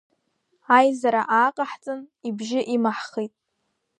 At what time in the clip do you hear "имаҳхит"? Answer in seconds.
2.75-3.33